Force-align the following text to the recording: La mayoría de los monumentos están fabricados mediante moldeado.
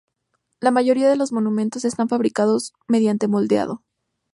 La 0.61 0.71
mayoría 0.71 1.07
de 1.07 1.15
los 1.15 1.31
monumentos 1.31 1.85
están 1.85 2.09
fabricados 2.09 2.73
mediante 2.87 3.27
moldeado. 3.27 3.83